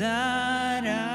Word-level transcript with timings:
desire. 0.00 1.09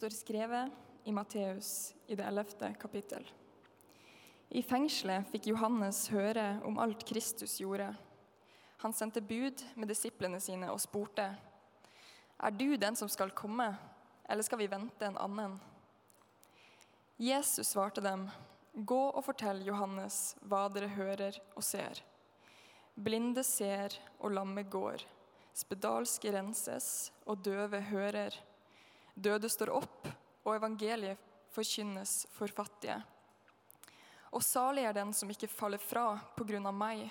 Står 0.00 0.08
skrevet 0.08 0.72
i 1.04 1.12
Matteus 1.12 1.94
i 2.06 2.16
det 2.16 2.24
ellevte 2.24 2.70
kapittel. 2.80 3.26
I 4.48 4.62
fengselet 4.64 5.28
fikk 5.28 5.50
Johannes 5.50 6.06
høre 6.08 6.54
om 6.64 6.80
alt 6.80 7.04
Kristus 7.04 7.58
gjorde. 7.60 7.90
Han 8.80 8.96
sendte 8.96 9.20
bud 9.20 9.60
med 9.76 9.92
disiplene 9.92 10.40
sine 10.40 10.72
og 10.72 10.80
spurte, 10.80 11.26
Er 12.40 12.56
du 12.56 12.78
den 12.80 12.96
som 12.96 13.12
skal 13.12 13.36
komme, 13.36 13.74
eller 14.24 14.42
skal 14.42 14.62
vi 14.64 14.72
vente 14.72 15.04
en 15.04 15.20
annen? 15.20 15.60
Jesus 17.20 17.74
svarte 17.74 18.00
dem, 18.00 18.30
Gå 18.72 19.02
og 19.10 19.20
fortell 19.28 19.60
Johannes 19.68 20.32
hva 20.40 20.70
dere 20.72 20.94
hører 20.96 21.42
og 21.52 21.60
ser. 21.74 22.00
Blinde 22.96 23.44
ser 23.44 24.00
og 24.16 24.32
lamme 24.32 24.64
går. 24.64 25.04
Spedalske 25.52 26.32
renses 26.32 27.10
og 27.26 27.44
døve 27.44 27.84
hører. 27.92 28.46
Døde 29.14 29.48
står 29.50 29.72
opp, 29.74 30.08
og 30.44 30.56
evangeliet 30.56 31.20
forkynnes 31.54 32.24
for 32.34 32.52
fattige. 32.54 33.00
Og 34.30 34.42
salig 34.46 34.84
er 34.86 34.94
den 34.94 35.10
som 35.16 35.30
ikke 35.30 35.50
faller 35.50 35.82
fra 35.82 36.14
på 36.36 36.46
grunn 36.46 36.68
av 36.70 36.76
meg. 36.76 37.08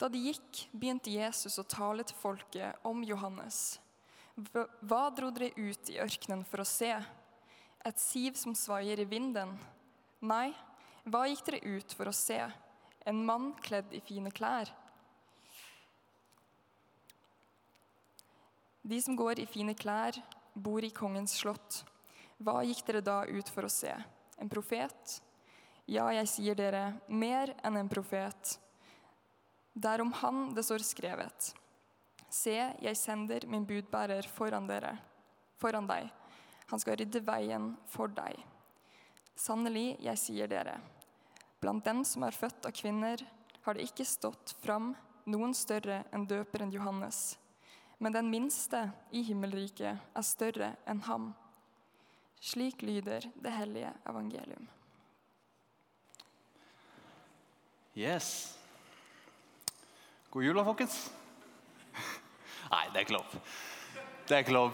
Da 0.00 0.08
de 0.08 0.20
gikk, 0.30 0.64
begynte 0.72 1.12
Jesus 1.12 1.58
å 1.60 1.66
tale 1.66 2.06
til 2.06 2.16
folket 2.16 2.86
om 2.88 3.02
Johannes. 3.04 3.80
Hva 4.40 5.02
dro 5.12 5.28
dere 5.34 5.50
ut 5.58 5.90
i 5.92 5.98
ørkenen 6.00 6.46
for 6.48 6.62
å 6.62 6.68
se? 6.68 6.92
Et 7.84 8.00
siv 8.00 8.38
som 8.38 8.54
svaier 8.56 9.02
i 9.02 9.08
vinden? 9.08 9.56
Nei, 10.24 10.54
hva 11.04 11.26
gikk 11.28 11.44
dere 11.48 11.76
ut 11.76 11.96
for 11.96 12.08
å 12.08 12.16
se? 12.16 12.38
En 13.08 13.20
mann 13.26 13.50
kledd 13.60 13.92
i 13.96 14.00
fine 14.04 14.32
klær? 14.32 14.70
De 18.80 18.96
som 19.04 19.16
går 19.16 19.42
i 19.42 19.48
fine 19.48 19.74
klær, 19.76 20.16
bor 20.54 20.84
i 20.84 20.90
kongens 20.90 21.34
slott. 21.40 21.82
Hva 22.40 22.62
gikk 22.64 22.84
dere 22.86 23.02
da 23.04 23.22
ut 23.28 23.48
for 23.52 23.66
å 23.66 23.72
se? 23.72 23.92
En 24.40 24.48
profet? 24.48 25.20
Ja, 25.90 26.06
jeg 26.14 26.28
sier 26.30 26.56
dere, 26.56 27.00
mer 27.08 27.52
enn 27.66 27.76
en 27.80 27.90
profet. 27.90 28.54
Det 29.72 29.90
er 29.90 30.02
om 30.02 30.12
han 30.22 30.50
det 30.54 30.64
står 30.66 30.84
skrevet. 30.86 31.50
Se, 32.30 32.54
jeg 32.54 32.96
sender 32.96 33.46
min 33.50 33.66
budbærer 33.66 34.28
foran 34.30 34.68
dere, 34.70 34.94
foran 35.58 35.88
deg. 35.90 36.06
Han 36.70 36.78
skal 36.78 37.00
rydde 37.00 37.24
veien 37.26 37.72
for 37.90 38.12
deg. 38.14 38.38
Sannelig, 39.34 39.96
jeg 40.04 40.20
sier 40.20 40.50
dere, 40.50 40.76
blant 41.60 41.84
dem 41.84 42.04
som 42.06 42.22
er 42.26 42.36
født 42.36 42.68
av 42.68 42.74
kvinner, 42.76 43.22
har 43.64 43.76
det 43.76 43.88
ikke 43.88 44.06
stått 44.06 44.54
fram 44.62 44.92
noen 45.26 45.54
større 45.56 46.04
enn 46.14 46.26
døperen 46.28 46.70
Johannes. 46.72 47.39
Men 48.00 48.12
den 48.12 48.30
minste 48.32 48.86
i 49.12 49.20
himmelriket 49.26 50.16
er 50.16 50.24
større 50.24 50.70
enn 50.88 51.02
ham. 51.04 51.26
Slik 52.40 52.80
lyder 52.80 53.26
det 53.36 53.52
hellige 53.52 53.90
evangelium. 54.08 54.64
Yes. 57.92 58.56
God 60.32 60.46
jul 60.46 60.56
da, 60.56 60.64
folkens. 60.64 60.96
Nei, 62.72 62.86
det 62.88 63.02
er 63.02 63.04
ikke 63.04 63.18
lov. 63.18 63.36
Det 64.24 64.38
er 64.38 64.44
ikke 64.46 64.56
lov. 64.56 64.72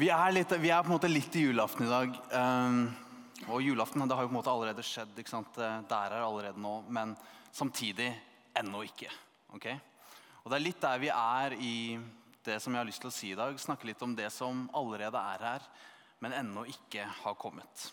Vi 0.00 0.08
er, 0.08 0.32
litt, 0.32 0.56
vi 0.64 0.72
er 0.72 0.80
på 0.80 0.88
en 0.88 0.96
måte 0.96 1.12
litt 1.12 1.36
i 1.36 1.44
julaften 1.44 1.84
i 1.84 1.92
dag. 1.92 2.18
Um, 2.32 2.82
og 3.50 3.60
julaften 3.60 4.08
det 4.08 4.16
har 4.16 4.24
jo 4.24 4.32
på 4.32 4.38
en 4.38 4.40
måte 4.40 4.56
allerede 4.56 4.88
skjedd. 4.88 5.12
ikke 5.20 5.36
sant? 5.36 5.60
Der 5.60 6.16
er 6.16 6.24
allerede 6.24 6.64
nå. 6.64 6.78
Men 6.88 7.12
samtidig 7.52 8.08
ennå 8.56 8.86
ikke. 8.88 9.12
ok? 9.52 9.74
Og 10.44 10.48
Det 10.48 10.56
er 10.56 10.68
litt 10.70 10.80
der 10.80 11.02
vi 11.04 11.12
er 11.12 11.60
i 11.60 11.74
det 12.46 12.60
som 12.60 12.74
jeg 12.74 12.82
har 12.82 12.88
lyst 12.88 13.02
til 13.02 13.10
å 13.10 13.14
si 13.14 13.32
i 13.32 13.38
dag. 13.38 13.56
Snakke 13.60 13.88
litt 13.88 14.02
om 14.04 14.14
det 14.16 14.30
som 14.32 14.66
allerede 14.76 15.20
er 15.34 15.44
her, 15.48 15.68
men 16.24 16.36
ennå 16.36 16.64
ikke 16.70 17.06
har 17.22 17.36
kommet. 17.40 17.88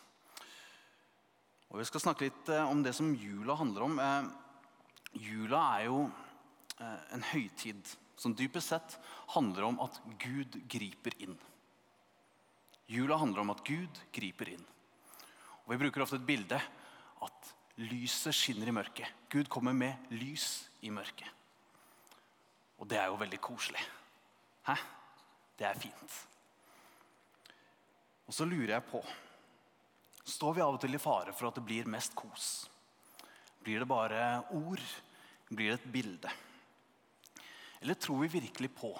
Og 1.71 1.79
Vi 1.79 1.87
skal 1.87 2.03
snakke 2.03 2.27
litt 2.27 2.51
eh, 2.51 2.67
om 2.67 2.83
det 2.83 2.93
som 2.97 3.13
jula 3.15 3.55
handler 3.55 3.85
om. 3.87 3.99
Eh, 4.03 5.21
jula 5.23 5.61
er 5.77 5.85
jo 5.87 6.01
eh, 6.03 6.99
en 7.15 7.23
høytid 7.31 7.93
som 8.19 8.35
dypest 8.35 8.73
sett 8.73 8.97
handler 9.33 9.69
om 9.69 9.79
at 9.83 10.01
Gud 10.19 10.59
griper 10.69 11.15
inn. 11.23 11.37
Jula 12.91 13.15
handler 13.21 13.45
om 13.45 13.53
at 13.53 13.63
Gud 13.63 14.03
griper 14.11 14.51
inn. 14.51 14.65
Og 15.63 15.71
Vi 15.73 15.79
bruker 15.79 16.03
ofte 16.03 16.19
et 16.19 16.27
bilde 16.27 16.59
at 16.59 17.53
lyset 17.79 18.35
skinner 18.35 18.67
i 18.67 18.75
mørket. 18.75 19.07
Gud 19.31 19.47
kommer 19.49 19.71
med 19.73 20.11
lys 20.11 20.67
i 20.83 20.91
mørket. 20.91 21.29
Og 22.81 22.89
det 22.89 22.99
er 22.99 23.07
jo 23.07 23.19
veldig 23.21 23.39
koselig. 23.39 23.81
Hæ? 24.71 24.77
Det 25.59 25.67
er 25.67 25.79
fint. 25.79 26.13
Og 28.27 28.33
så 28.33 28.45
lurer 28.47 28.77
jeg 28.77 28.87
på 28.87 29.03
Står 30.21 30.53
vi 30.53 30.61
av 30.63 30.75
og 30.75 30.79
til 30.79 30.95
i 30.95 31.01
fare 31.01 31.33
for 31.33 31.49
at 31.49 31.57
det 31.57 31.63
blir 31.65 31.89
mest 31.89 32.13
kos? 32.15 32.69
Blir 33.65 33.81
det 33.81 33.87
bare 33.89 34.43
ord? 34.53 34.83
Blir 35.49 35.73
det 35.73 35.79
et 35.79 35.91
bilde? 35.91 36.31
Eller 37.81 37.97
tror 37.97 38.21
vi 38.21 38.37
virkelig 38.37 38.69
på 38.77 38.93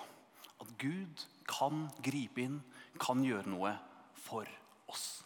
at 0.62 0.74
Gud 0.82 1.24
kan 1.48 1.86
gripe 2.02 2.42
inn, 2.42 2.58
kan 3.00 3.22
gjøre 3.24 3.54
noe 3.54 3.76
for 4.18 4.50
oss? 4.90 5.22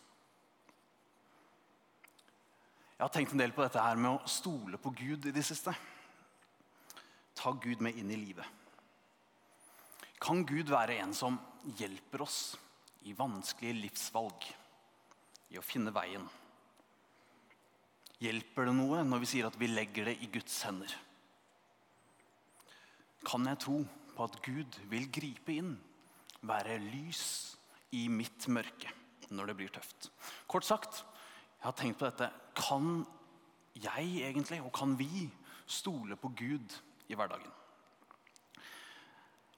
Jeg 2.95 3.03
har 3.03 3.15
tenkt 3.15 3.33
en 3.33 3.41
del 3.41 3.56
på 3.56 3.63
dette 3.63 3.81
her 3.81 3.98
med 4.00 4.19
å 4.19 4.30
stole 4.30 4.77
på 4.80 4.94
Gud 4.95 5.25
i 5.27 5.33
det 5.36 5.44
siste. 5.48 5.74
Ta 7.36 7.51
Gud 7.51 7.81
med 7.83 7.98
inn 8.00 8.12
i 8.12 8.19
livet. 8.19 8.64
Kan 10.21 10.45
Gud 10.47 10.71
være 10.71 11.00
en 11.03 11.13
som 11.15 11.38
hjelper 11.77 12.23
oss 12.25 12.56
i 13.06 13.13
vanskelige 13.17 13.81
livsvalg, 13.83 14.47
i 15.53 15.59
å 15.59 15.65
finne 15.65 15.94
veien? 15.94 16.25
Hjelper 18.23 18.69
det 18.69 18.75
noe 18.77 19.03
når 19.06 19.21
vi 19.21 19.29
sier 19.29 19.47
at 19.50 19.57
vi 19.59 19.69
legger 19.69 20.09
det 20.09 20.15
i 20.23 20.29
Guds 20.31 20.56
hender? 20.65 20.94
Kan 23.25 23.47
jeg 23.50 23.62
tro 23.63 23.79
på 24.15 24.27
at 24.27 24.38
Gud 24.45 24.79
vil 24.91 25.09
gripe 25.13 25.53
inn, 25.53 25.75
være 26.45 26.77
lys 26.79 27.25
i 27.97 28.06
mitt 28.12 28.47
mørke 28.53 28.91
når 29.33 29.51
det 29.51 29.57
blir 29.59 29.73
tøft? 29.73 30.09
Kort 30.47 30.67
sagt, 30.67 31.03
jeg 31.59 31.67
har 31.67 31.77
tenkt 31.77 32.00
på 32.00 32.07
dette. 32.07 32.29
Kan 32.56 33.03
jeg 33.75 34.23
egentlig, 34.23 34.62
og 34.63 34.71
kan 34.73 34.95
vi, 35.00 35.27
stole 35.65 36.15
på 36.21 36.29
Gud 36.38 36.75
i 37.09 37.17
hverdagen? 37.17 37.51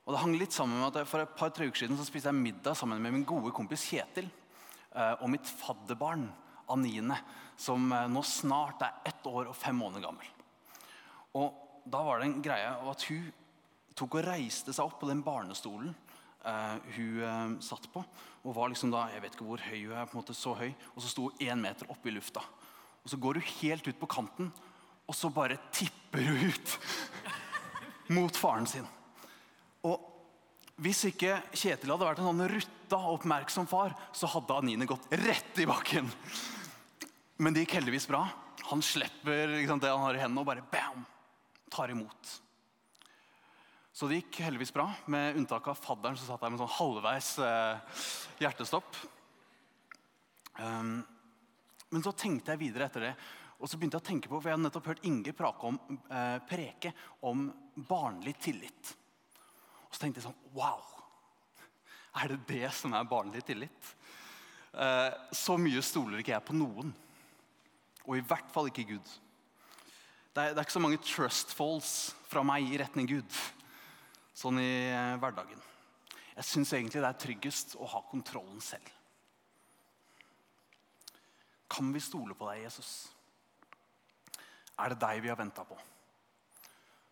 Og 0.07 0.13
Det 0.15 0.21
hang 0.23 0.37
litt 0.39 0.55
sammen 0.55 0.79
med 0.79 0.95
at 0.95 1.09
For 1.09 1.19
et 1.19 1.35
par-tre 1.35 1.67
uker 1.67 1.83
siden 1.83 1.99
så 1.99 2.07
spiste 2.07 2.31
jeg 2.31 2.39
middag 2.39 2.77
sammen 2.79 3.01
med 3.03 3.11
min 3.11 3.27
gode 3.27 3.51
kompis 3.55 3.83
Kjetil 3.89 4.29
eh, 4.95 5.15
og 5.19 5.27
mitt 5.33 5.47
fadderbarn 5.47 6.29
Anine, 6.71 7.17
som 7.59 7.91
eh, 7.91 8.07
nå 8.11 8.23
snart 8.23 8.85
er 8.87 9.01
ett 9.11 9.27
år 9.27 9.51
og 9.51 9.55
fem 9.55 9.75
måneder 9.75 10.07
gammel. 10.07 10.29
Og 11.35 11.63
Da 11.87 12.01
var 12.03 12.19
det 12.19 12.27
en 12.27 12.41
greie 12.43 12.71
at 12.91 13.03
hun 13.07 13.27
tok 13.95 14.17
og 14.19 14.25
reiste 14.27 14.73
seg 14.75 14.87
opp 14.87 14.97
på 14.99 15.07
den 15.07 15.21
barnestolen 15.23 15.93
uh, 16.43 16.75
hun 16.97 17.53
satt 17.63 17.87
på. 17.93 18.03
Og 18.43 18.55
var 18.57 18.67
liksom 18.67 18.91
da, 18.91 19.05
jeg 19.13 19.23
vet 19.23 19.37
ikke 19.37 19.47
hvor 19.47 19.63
høy 19.63 19.85
hun 19.85 19.93
er, 19.95 20.03
på 20.03 20.17
en 20.17 20.19
måte 20.19 20.35
så 20.35 20.51
høy, 20.59 20.67
og 20.91 20.99
så 20.99 21.13
sto 21.13 21.29
hun 21.29 21.39
én 21.47 21.63
meter 21.63 21.87
oppe 21.87 22.11
i 22.11 22.13
lufta. 22.13 22.43
Og 23.05 23.07
Så 23.07 23.21
går 23.23 23.39
hun 23.39 23.47
helt 23.61 23.87
ut 23.87 24.01
på 24.03 24.11
kanten, 24.11 24.51
og 25.07 25.15
så 25.15 25.31
bare 25.31 25.61
tipper 25.71 26.27
hun 26.27 26.51
ut 26.51 26.75
mot 28.19 28.35
faren 28.35 28.67
sin. 28.67 28.91
Og 29.85 30.81
hvis 30.81 31.03
ikke 31.09 31.39
Kjetil 31.57 31.89
hadde 31.93 32.05
vært 32.05 32.19
en 32.21 32.29
sånn 32.29 32.49
rutta 32.51 32.99
oppmerksom 33.13 33.69
far, 33.69 33.95
så 34.13 34.29
hadde 34.29 34.57
Anine 34.57 34.87
gått 34.89 35.07
rett 35.25 35.61
i 35.61 35.67
bakken. 35.69 36.09
Men 37.41 37.53
det 37.53 37.65
gikk 37.65 37.77
heldigvis 37.79 38.09
bra. 38.09 38.23
Han 38.69 38.81
slipper 38.85 39.53
sant, 39.69 39.81
det 39.83 39.93
han 39.93 40.03
har 40.05 40.17
i 40.17 40.21
hendene, 40.21 40.43
og 40.43 40.49
bare 40.49 40.65
bam, 40.71 41.05
tar 41.73 41.93
imot. 41.93 42.33
Så 43.97 44.05
det 44.09 44.19
gikk 44.19 44.43
heldigvis 44.45 44.73
bra, 44.75 44.85
med 45.09 45.39
unntak 45.39 45.69
av 45.71 45.79
fadderen 45.81 46.17
som 46.19 46.29
satt 46.29 46.43
der 46.43 46.53
med 46.53 46.61
sånn 46.61 46.75
halvveis 46.75 47.31
eh, 47.41 48.01
hjertestopp. 48.43 48.99
Um, 50.61 50.99
men 51.89 52.03
så 52.05 52.13
tenkte 52.13 52.53
jeg 52.53 52.61
videre 52.67 52.85
etter 52.85 53.07
det, 53.07 53.11
og 53.57 53.65
så 53.69 53.79
begynte 53.79 53.97
jeg 53.97 54.05
å 54.05 54.09
tenke 54.11 54.29
på, 54.29 54.37
for 54.37 54.49
jeg 54.49 54.57
hadde 54.57 54.67
nettopp 54.67 54.91
hørt 54.91 55.05
Inge 55.09 55.33
om, 55.65 55.79
eh, 56.13 56.37
preke 56.45 56.93
om 57.25 57.47
barnlig 57.89 58.35
tillit. 58.45 58.93
Så 59.97 60.03
tenkte 60.03 60.21
jeg 60.21 60.27
sånn 60.27 60.53
Wow! 60.53 60.83
Er 62.21 62.29
det 62.29 62.43
det 62.49 62.69
som 62.77 62.93
er 62.93 63.09
barnlig 63.09 63.41
tillit? 63.45 63.93
Eh, 64.77 65.09
så 65.33 65.57
mye 65.57 65.81
stoler 65.85 66.21
ikke 66.21 66.35
jeg 66.35 66.45
på 66.45 66.53
noen. 66.53 66.93
Og 68.05 68.17
i 68.17 68.23
hvert 68.25 68.51
fall 68.53 68.69
ikke 68.69 68.85
Gud. 68.93 69.11
Det 70.33 70.43
er, 70.43 70.53
det 70.53 70.61
er 70.61 70.65
ikke 70.67 70.77
så 70.77 70.83
mange 70.85 71.01
trustfalls 71.01 71.91
fra 72.29 72.43
meg 72.45 72.69
i 72.69 72.77
retning 72.77 73.09
Gud 73.09 73.39
sånn 74.37 74.61
i 74.61 74.69
eh, 74.93 75.17
hverdagen. 75.17 75.65
Jeg 76.37 76.45
syns 76.45 76.75
egentlig 76.77 77.01
det 77.01 77.09
er 77.09 77.21
tryggest 77.25 77.73
å 77.81 77.89
ha 77.89 78.03
kontrollen 78.11 78.61
selv. 78.61 78.93
Kan 81.73 81.89
vi 81.93 82.01
stole 82.05 82.37
på 82.37 82.45
deg, 82.51 82.67
Jesus? 82.67 82.91
Er 84.77 84.93
det 84.93 85.01
deg 85.01 85.23
vi 85.25 85.33
har 85.33 85.39
venta 85.41 85.65
på? 85.65 85.77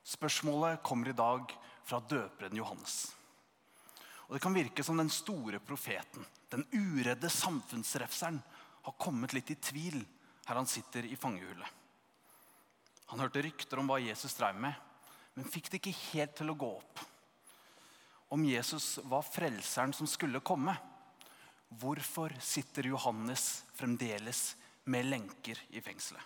Spørsmålet 0.05 0.83
kommer 0.85 1.09
i 1.09 1.17
dag 1.17 1.49
fra 1.85 2.01
døperen 2.01 2.57
Johannes. 2.57 3.13
Og 4.25 4.35
Det 4.35 4.41
kan 4.41 4.57
virke 4.57 4.83
som 4.83 4.97
den 4.97 5.09
store 5.13 5.59
profeten, 5.59 6.25
den 6.49 6.65
uredde 6.73 7.29
samfunnsrefseren, 7.29 8.41
har 8.85 9.01
kommet 9.01 9.33
litt 9.33 9.49
i 9.53 9.57
tvil 9.57 10.01
her 10.45 10.59
han 10.59 10.69
sitter 10.69 11.05
i 11.05 11.17
fangehullet. 11.17 11.69
Han 13.09 13.21
hørte 13.21 13.41
rykter 13.45 13.81
om 13.81 13.89
hva 13.89 13.99
Jesus 14.01 14.35
drev 14.37 14.57
med, 14.61 14.73
men 15.35 15.49
fikk 15.49 15.69
det 15.69 15.79
ikke 15.81 15.97
helt 16.13 16.35
til 16.37 16.53
å 16.53 16.57
gå 16.57 16.69
opp. 16.77 17.01
Om 18.33 18.45
Jesus 18.49 18.99
var 19.05 19.25
frelseren 19.25 19.93
som 19.93 20.09
skulle 20.09 20.41
komme, 20.45 20.73
hvorfor 21.69 22.33
sitter 22.41 22.89
Johannes 22.89 23.65
fremdeles 23.77 24.55
med 24.89 25.05
lenker 25.09 25.61
i 25.69 25.81
fengselet? 25.81 26.21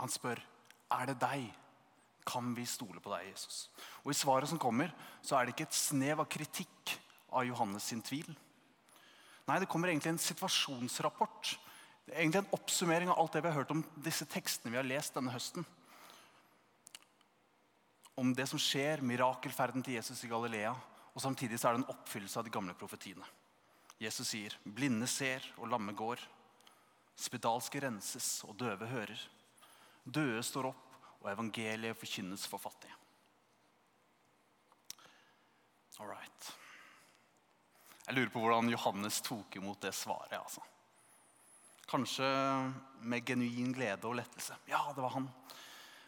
Han 0.00 0.08
spør, 0.08 0.40
'Er 0.90 1.06
det 1.06 1.18
deg?' 1.20 1.54
Kan 2.26 2.52
vi 2.54 2.66
stole 2.68 3.00
på 3.02 3.12
deg, 3.14 3.30
Jesus? 3.30 3.68
Og 4.04 4.12
I 4.12 4.18
svaret 4.18 4.50
som 4.50 4.60
kommer, 4.60 4.92
så 5.22 5.36
er 5.36 5.46
det 5.46 5.54
ikke 5.54 5.68
et 5.68 5.78
snev 5.78 6.22
av 6.22 6.28
kritikk 6.30 6.94
av 7.30 7.46
Johannes 7.48 7.86
sin 7.90 8.02
tvil. 8.04 8.28
Nei, 9.48 9.58
det 9.58 9.68
kommer 9.70 9.90
egentlig 9.90 10.12
en 10.12 10.22
situasjonsrapport. 10.22 11.54
Det 12.06 12.14
er 12.14 12.22
egentlig 12.22 12.44
en 12.44 12.54
oppsummering 12.56 13.10
av 13.10 13.18
alt 13.22 13.34
det 13.34 13.42
vi 13.44 13.50
har 13.50 13.60
hørt 13.62 13.72
om 13.74 13.84
disse 14.04 14.26
tekstene 14.30 14.72
vi 14.74 14.78
har 14.78 14.86
lest 14.86 15.16
denne 15.16 15.32
høsten. 15.34 15.66
Om 18.20 18.34
det 18.36 18.46
som 18.50 18.60
skjer, 18.60 19.02
mirakelferden 19.06 19.84
til 19.86 19.96
Jesus 19.96 20.24
i 20.26 20.30
Galilea. 20.30 20.74
Og 21.14 21.22
samtidig 21.24 21.58
så 21.58 21.70
er 21.70 21.76
det 21.76 21.82
en 21.82 21.92
oppfyllelse 21.94 22.38
av 22.38 22.46
de 22.46 22.52
gamle 22.54 22.74
profetiene. 22.78 23.26
Jesus 24.00 24.28
sier, 24.28 24.56
'Blinde 24.64 25.06
ser, 25.06 25.44
og 25.58 25.68
lamme 25.68 25.92
går'. 25.92 26.22
Spedalske 27.16 27.80
renses, 27.80 28.44
og 28.44 28.56
døve 28.56 28.86
hører. 28.86 29.28
Døde 30.06 30.42
står 30.42 30.70
opp, 30.70 30.89
og 31.20 31.30
evangeliet 31.32 31.98
forkynnes 31.98 32.46
for 32.48 32.62
fattige. 32.62 32.96
All 36.00 36.08
right. 36.08 36.52
Jeg 38.06 38.16
lurer 38.16 38.30
på 38.32 38.40
hvordan 38.40 38.70
Johannes 38.72 39.20
tok 39.20 39.56
imot 39.60 39.82
det 39.84 39.92
svaret. 39.94 40.38
altså. 40.38 40.62
Kanskje 41.90 42.24
med 43.02 43.26
genuin 43.26 43.74
glede 43.76 44.08
og 44.08 44.16
lettelse. 44.16 44.56
Ja, 44.68 44.80
det 44.96 45.04
var 45.04 45.12
han. 45.18 45.28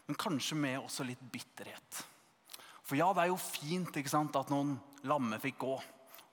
Men 0.07 0.17
kanskje 0.17 0.57
med 0.57 0.81
også 0.81 1.05
litt 1.05 1.21
bitterhet. 1.33 2.01
For 2.83 2.97
ja, 2.97 3.13
det 3.13 3.27
er 3.27 3.31
jo 3.31 3.39
fint 3.39 3.97
ikke 3.97 4.11
sant, 4.11 4.37
at 4.37 4.51
noen 4.51 4.79
lamme 5.07 5.39
fikk 5.43 5.61
gå, 5.63 5.77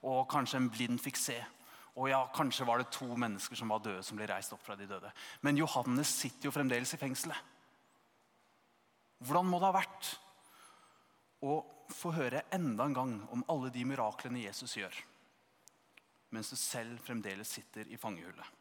og 0.07 0.25
kanskje 0.31 0.61
en 0.61 0.71
blind 0.71 1.03
fikk 1.03 1.19
se. 1.19 1.37
Og 1.99 2.07
ja, 2.09 2.23
kanskje 2.33 2.65
var 2.65 2.79
det 2.79 2.93
to 2.95 3.11
mennesker 3.11 3.59
som 3.59 3.69
var 3.73 3.83
døde, 3.83 4.01
som 4.07 4.17
ble 4.17 4.27
reist 4.29 4.53
opp 4.55 4.63
fra 4.63 4.77
de 4.79 4.87
døde. 4.87 5.11
Men 5.43 5.59
Johannes 5.59 6.15
sitter 6.21 6.47
jo 6.47 6.55
fremdeles 6.55 6.93
i 6.95 7.01
fengselet. 7.01 7.58
Hvordan 9.19 9.49
må 9.49 9.59
det 9.59 9.69
ha 9.69 9.75
vært 9.75 10.11
å 11.43 11.59
få 11.91 12.13
høre 12.15 12.45
enda 12.55 12.85
en 12.85 12.95
gang 12.95 13.15
om 13.33 13.43
alle 13.51 13.71
de 13.73 13.83
miraklene 13.87 14.43
Jesus 14.45 14.77
gjør, 14.77 14.95
mens 16.35 16.51
du 16.53 16.57
selv 16.59 17.01
fremdeles 17.03 17.51
sitter 17.57 17.89
i 17.89 17.99
fangehullet? 17.99 18.55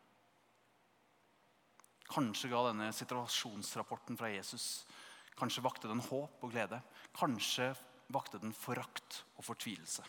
Kanskje 2.08 2.48
ga 2.50 2.64
denne 2.70 2.88
situasjonsrapporten 2.96 4.16
fra 4.16 4.30
Jesus 4.32 4.86
Kanskje 5.38 5.62
vakte 5.62 5.86
den 5.86 6.00
håp 6.02 6.42
og 6.42 6.50
glede. 6.50 6.80
Kanskje 7.14 7.68
vakte 8.10 8.40
den 8.42 8.50
forakt 8.56 9.20
og 9.38 9.44
fortvilelse. 9.46 10.02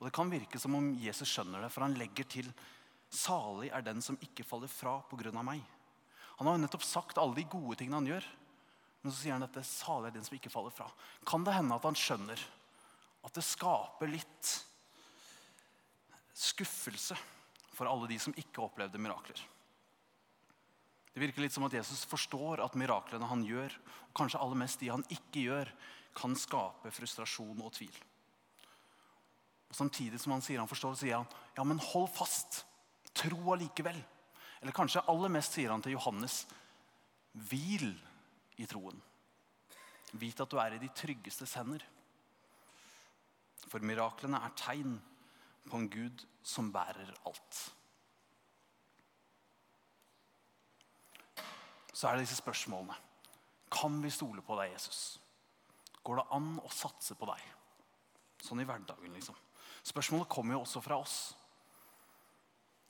Og 0.00 0.06
Det 0.08 0.14
kan 0.16 0.32
virke 0.32 0.58
som 0.58 0.74
om 0.74 0.94
Jesus 0.98 1.28
skjønner 1.28 1.62
det, 1.62 1.70
for 1.70 1.84
han 1.86 1.94
legger 1.94 2.26
til 2.26 2.50
Salig 3.10 3.72
er 3.74 3.82
den 3.82 3.98
som 4.02 4.18
ikke 4.22 4.46
faller 4.46 4.70
fra 4.70 5.00
pga. 5.10 5.42
meg. 5.42 5.62
Han 6.40 6.48
har 6.48 6.56
jo 6.56 6.62
nettopp 6.64 6.84
sagt 6.88 7.20
alle 7.20 7.36
de 7.36 7.44
gode 7.52 7.76
tingene 7.76 8.00
han 8.00 8.08
gjør. 8.08 8.26
Men 9.04 9.12
så 9.12 9.18
sier 9.18 9.36
han 9.36 9.44
dette, 9.44 9.60
salig 9.64 10.08
er 10.08 10.16
den 10.16 10.24
som 10.24 10.36
ikke 10.36 10.52
faller 10.52 10.72
fra. 10.72 10.86
Kan 11.28 11.44
det 11.44 11.52
hende 11.52 11.76
at 11.76 11.84
han 11.84 11.96
skjønner 11.96 12.40
at 13.28 13.36
det 13.36 13.44
skaper 13.44 14.08
litt 14.08 14.52
skuffelse 16.40 17.16
for 17.76 17.88
alle 17.88 18.08
de 18.08 18.16
som 18.20 18.36
ikke 18.40 18.64
opplevde 18.64 19.00
mirakler? 19.00 19.40
Det 21.10 21.20
virker 21.20 21.44
litt 21.44 21.52
som 21.52 21.66
at 21.66 21.74
Jesus 21.76 22.06
forstår 22.08 22.62
at 22.64 22.76
miraklene 22.78 23.28
han 23.28 23.42
gjør, 23.44 23.74
og 24.08 24.14
kanskje 24.16 24.40
aller 24.40 24.60
mest 24.62 24.80
de 24.80 24.92
han 24.92 25.04
ikke 25.12 25.44
gjør, 25.48 25.72
kan 26.16 26.32
skape 26.38 26.92
frustrasjon 26.94 27.60
og 27.60 27.74
tvil. 27.76 28.00
Og 29.70 29.76
Samtidig 29.76 30.18
som 30.22 30.32
han 30.34 30.44
sier 30.44 30.62
han 30.62 30.70
forstår, 30.70 30.96
sier 30.98 31.20
han 31.20 31.28
ja, 31.56 31.66
men 31.66 31.82
hold 31.92 32.08
fast. 32.14 32.64
Tro 33.12 33.52
allikevel. 33.52 34.00
Eller 34.60 34.76
kanskje 34.76 35.04
aller 35.08 35.32
mest 35.32 35.56
sier 35.56 35.72
han 35.72 35.82
til 35.84 35.96
Johannes 35.96 36.42
hvil 37.50 37.92
i 38.60 38.66
troen. 38.68 38.98
Vit 40.20 40.40
at 40.42 40.50
du 40.50 40.58
er 40.60 40.76
i 40.76 40.82
de 40.82 40.90
tryggestes 40.94 41.54
hender. 41.58 41.84
For 43.70 43.82
miraklene 43.86 44.40
er 44.42 44.56
tegn 44.58 44.96
på 45.68 45.78
en 45.78 45.90
Gud 45.92 46.24
som 46.42 46.72
bærer 46.74 47.12
alt. 47.28 47.60
Så 51.92 52.08
er 52.08 52.16
det 52.16 52.24
disse 52.24 52.40
spørsmålene. 52.40 52.96
Kan 53.70 54.00
vi 54.02 54.10
stole 54.10 54.42
på 54.42 54.56
deg, 54.58 54.72
Jesus? 54.72 55.20
Går 56.02 56.16
det 56.18 56.30
an 56.34 56.54
å 56.64 56.70
satse 56.72 57.14
på 57.14 57.28
deg? 57.28 57.42
Sånn 58.40 58.62
i 58.62 58.66
hverdagen, 58.66 59.12
liksom. 59.14 59.36
Spørsmålet 59.84 60.30
kommer 60.32 60.56
jo 60.56 60.62
også 60.64 60.82
fra 60.82 60.98
oss. 61.00 61.18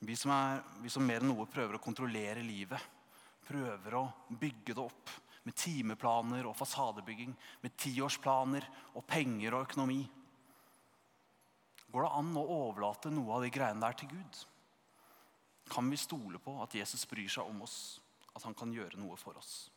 Vi 0.00 0.16
som, 0.16 0.32
er, 0.32 0.62
vi 0.80 0.90
som 0.92 1.04
mer 1.04 1.20
enn 1.20 1.28
noe 1.28 1.48
prøver 1.50 1.76
å 1.76 1.82
kontrollere 1.82 2.40
livet, 2.44 2.80
prøver 3.44 3.96
å 3.98 4.06
bygge 4.28 4.72
det 4.72 4.80
opp 4.80 5.12
med 5.44 5.56
timeplaner 5.56 6.46
og 6.48 6.56
fasadebygging, 6.56 7.34
med 7.60 7.76
tiårsplaner 7.80 8.64
og 8.94 9.04
penger 9.08 9.56
og 9.56 9.66
økonomi. 9.68 10.00
Går 11.90 12.06
det 12.06 12.14
an 12.20 12.32
å 12.38 12.46
overlate 12.56 13.12
noe 13.12 13.36
av 13.36 13.44
de 13.44 13.52
greiene 13.52 13.82
der 13.82 13.98
til 14.00 14.12
Gud? 14.12 14.40
Kan 15.70 15.90
vi 15.92 16.00
stole 16.00 16.40
på 16.42 16.56
at 16.64 16.74
Jesus 16.74 17.04
bryr 17.10 17.28
seg 17.30 17.50
om 17.50 17.60
oss, 17.66 18.00
at 18.32 18.44
han 18.46 18.56
kan 18.56 18.72
gjøre 18.72 19.00
noe 19.00 19.18
for 19.20 19.36
oss? 19.40 19.68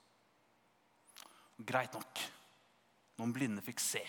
Greit 1.57 1.93
nok. 1.95 2.23
Noen 3.19 3.35
blinde 3.35 3.63
fikk 3.65 3.81
se. 3.83 4.01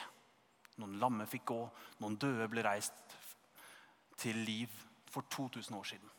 Noen 0.81 0.99
lamme 1.03 1.27
fikk 1.31 1.47
gå. 1.51 1.61
Noen 2.03 2.17
døde 2.21 2.49
ble 2.51 2.65
reist 2.65 3.19
til 4.21 4.39
liv 4.47 4.73
for 5.15 5.27
2000 5.31 5.79
år 5.79 5.89
siden. 5.95 6.11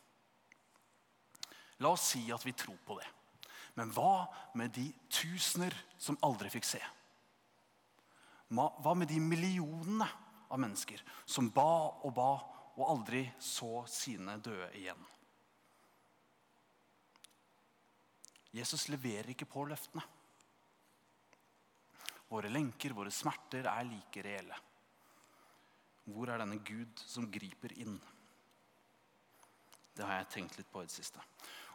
La 1.84 1.92
oss 1.92 2.08
si 2.14 2.24
at 2.32 2.46
vi 2.46 2.56
tror 2.56 2.80
på 2.88 2.98
det. 3.00 3.08
Men 3.76 3.92
hva 3.92 4.28
med 4.56 4.72
de 4.76 4.88
tusener 5.12 5.76
som 6.00 6.20
aldri 6.24 6.52
fikk 6.54 6.68
se? 6.68 6.80
Hva 8.56 8.94
med 8.96 9.10
de 9.12 9.20
millionene 9.20 10.08
av 10.48 10.62
mennesker 10.62 11.02
som 11.28 11.50
ba 11.52 11.92
og 12.06 12.14
ba 12.16 12.30
og 12.76 12.86
aldri 12.88 13.26
så 13.42 13.84
sine 13.92 14.38
døde 14.40 14.70
igjen? 14.80 15.02
Jesus 18.56 18.88
leverer 18.88 19.34
ikke 19.34 19.50
på 19.52 19.66
løftene. 19.68 20.04
Våre 22.32 22.50
lenker, 22.50 22.96
våre 22.96 23.12
smerter 23.12 23.68
er 23.68 23.88
like 23.90 24.24
reelle. 24.24 24.56
Hvor 26.08 26.32
er 26.32 26.40
denne 26.40 26.62
Gud 26.64 27.02
som 27.04 27.28
griper 27.32 27.74
inn? 27.82 27.98
Det 29.96 30.04
har 30.04 30.20
jeg 30.20 30.32
tenkt 30.34 30.58
litt 30.60 30.72
på 30.72 30.84
i 30.84 30.90
det 30.90 30.96
siste. 30.96 31.22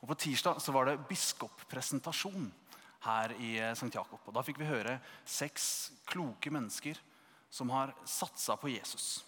Og 0.00 0.10
På 0.10 0.16
tirsdag 0.16 0.60
så 0.60 0.72
var 0.72 0.88
det 0.88 1.00
biskoppresentasjon 1.08 2.50
her 3.06 3.32
i 3.40 3.54
eh, 3.58 3.72
St. 3.72 3.92
Jakob. 3.94 4.20
Og 4.26 4.36
Da 4.36 4.44
fikk 4.44 4.60
vi 4.60 4.68
høre 4.68 4.98
seks 5.24 5.90
kloke 6.08 6.52
mennesker 6.52 7.00
som 7.50 7.72
har 7.72 7.94
satsa 8.04 8.56
på 8.60 8.70
Jesus. 8.72 9.22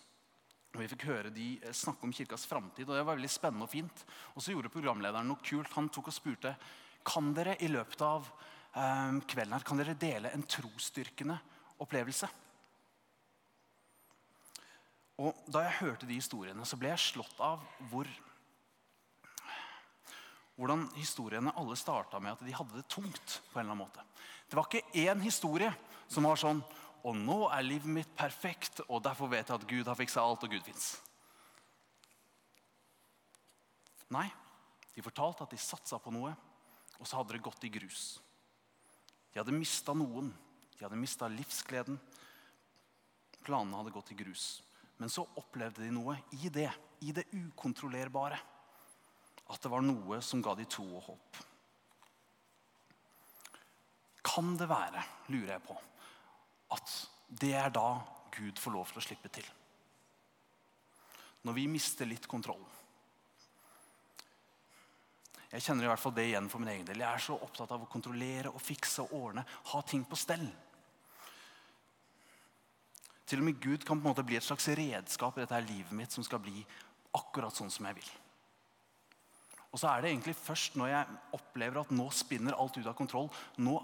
Og 0.73 0.81
Vi 0.81 0.89
fikk 0.93 1.07
høre 1.09 1.33
de 1.33 1.55
eh, 1.61 1.73
snakke 1.77 2.05
om 2.05 2.13
kirkas 2.13 2.47
framtid, 2.49 2.87
og 2.89 2.97
det 2.97 3.05
var 3.05 3.15
veldig 3.15 3.33
spennende 3.33 3.69
og 3.69 3.73
fint. 3.73 4.05
Og 4.37 4.45
så 4.45 4.55
gjorde 4.55 4.73
programlederen 4.73 5.29
noe 5.29 5.45
kult. 5.45 5.73
Han 5.77 5.91
tok 5.93 6.13
og 6.13 6.17
spurte 6.17 6.55
kan 7.03 7.33
dere 7.35 7.57
i 7.65 7.69
løpet 7.73 8.05
av 8.07 8.29
eh, 8.29 9.19
kvelden 9.29 9.57
her, 9.57 9.67
kan 9.67 9.81
dere 9.81 9.99
dele 9.99 10.33
en 10.33 10.45
trosstyrkende 10.47 11.39
opplevelse. 11.83 12.29
Og 15.23 15.49
Da 15.53 15.65
jeg 15.67 15.81
hørte 15.81 16.09
de 16.09 16.19
historiene, 16.19 16.65
så 16.67 16.79
ble 16.81 16.93
jeg 16.93 17.07
slått 17.13 17.41
av 17.43 17.65
hvor 17.91 18.09
hvordan 20.63 20.85
historiene 20.95 21.51
alle 21.59 21.75
starta 21.75 22.21
med 22.23 22.37
at 22.37 22.45
de 22.47 22.55
hadde 22.55 22.77
det 22.79 22.87
tungt. 22.87 23.41
på 23.51 23.59
en 23.59 23.65
eller 23.65 23.75
annen 23.75 23.83
måte. 23.83 24.05
Det 24.47 24.55
var 24.55 24.69
ikke 24.69 24.95
én 24.95 25.23
historie 25.23 25.73
som 26.09 26.25
var 26.25 26.39
sånn 26.39 26.63
Og 27.03 27.17
nå 27.19 27.49
er 27.51 27.65
livet 27.67 27.91
mitt 27.91 28.11
perfekt, 28.15 28.79
og 28.87 29.03
derfor 29.03 29.27
vet 29.27 29.49
jeg 29.49 29.59
at 29.59 29.67
Gud 29.67 29.89
har 29.91 29.97
fiksa 29.99 30.23
alt, 30.23 30.45
og 30.45 30.53
Gud 30.53 30.63
fins. 30.63 31.01
Nei, 34.15 34.29
de 34.95 35.03
fortalte 35.03 35.43
at 35.43 35.51
de 35.51 35.59
satsa 35.59 35.99
på 35.99 36.13
noe, 36.15 36.31
og 37.01 37.09
så 37.11 37.19
hadde 37.19 37.35
det 37.35 37.43
gått 37.43 37.67
i 37.67 37.73
grus. 37.75 38.21
De 39.33 39.41
hadde 39.41 39.51
mista 39.51 39.97
noen. 39.99 40.31
De 40.79 40.85
hadde 40.85 41.01
mista 41.01 41.27
livsgleden. 41.27 41.99
Planene 43.43 43.83
hadde 43.83 43.97
gått 43.99 44.15
i 44.15 44.21
grus. 44.23 44.63
Men 45.03 45.11
så 45.11 45.27
opplevde 45.43 45.83
de 45.83 45.91
noe 45.91 46.15
i 46.39 46.55
det, 46.55 46.71
i 47.03 47.11
det 47.11 47.27
ukontrollerbare 47.35 48.39
at 49.53 49.61
det 49.63 49.71
var 49.73 49.85
noe 49.85 50.21
som 50.25 50.43
ga 50.45 50.55
de 50.57 50.67
tro 50.71 50.87
og 50.97 51.09
håp. 51.11 51.41
Kan 54.33 54.55
det 54.57 54.69
være, 54.71 55.03
lurer 55.33 55.57
jeg 55.57 55.65
på, 55.67 55.77
at 56.73 56.95
det 57.43 57.53
er 57.59 57.73
da 57.75 57.89
Gud 58.33 58.61
får 58.61 58.73
lov 58.73 58.93
til 58.93 59.03
å 59.03 59.05
slippe 59.05 59.33
til. 59.33 59.49
Når 61.43 61.57
vi 61.59 61.67
mister 61.69 62.09
litt 62.09 62.29
kontroll. 62.31 62.63
Jeg 65.53 65.65
kjenner 65.67 65.85
i 65.85 65.91
hvert 65.91 66.01
fall 66.01 66.15
det 66.17 66.29
igjen 66.31 66.49
for 66.49 66.63
min 66.63 66.71
egen 66.73 66.87
del. 66.89 67.03
Jeg 67.03 67.13
er 67.13 67.25
så 67.27 67.37
opptatt 67.37 67.75
av 67.75 67.83
å 67.85 67.91
kontrollere 67.93 68.53
og 68.55 68.63
fikse 68.63 69.05
og 69.05 69.17
ordne. 69.19 69.45
Ha 69.73 69.83
ting 69.85 70.07
på 70.09 70.17
stell. 70.17 70.47
Til 73.29 73.43
og 73.43 73.49
med 73.51 73.61
Gud 73.61 73.85
kan 73.85 73.99
på 73.99 74.07
en 74.07 74.13
måte 74.15 74.25
bli 74.25 74.39
et 74.39 74.47
slags 74.47 74.71
redskap 74.79 75.37
i 75.37 75.45
dette 75.45 75.61
livet 75.67 75.93
mitt 75.97 76.15
som 76.15 76.25
skal 76.25 76.41
bli 76.41 76.63
akkurat 77.19 77.57
sånn 77.57 77.73
som 77.73 77.91
jeg 77.91 78.01
vil. 78.01 78.13
Og 79.73 79.81
så 79.81 79.89
er 79.89 80.03
det 80.03 80.13
egentlig 80.13 80.37
først 80.37 80.77
når 80.77 80.93
jeg 80.93 81.19
opplever 81.39 81.81
at 81.81 81.95
nå 81.97 82.07
spinner 82.13 82.57
alt 82.61 82.77
ut 82.77 82.87
av 82.89 82.97
kontroll, 82.97 83.31
nå 83.57 83.79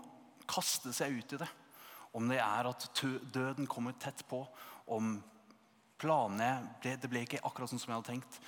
kastes 0.49 1.01
jeg 1.01 1.17
ut 1.17 1.35
i 1.37 1.41
det. 1.41 1.49
Om 2.17 2.29
det 2.29 2.39
er 2.41 2.69
at 2.69 2.87
døden 3.33 3.69
kommer 3.69 3.97
tett 4.01 4.25
på, 4.29 4.43
om 4.89 5.19
planene 6.01 6.79
det, 6.83 6.97
Det 7.03 7.11
ble 7.11 7.25
ikke 7.25 7.43
akkurat 7.45 7.73
sånn 7.73 7.81
som 7.81 7.93
jeg 7.93 8.01
hadde 8.01 8.13
tenkt. 8.13 8.39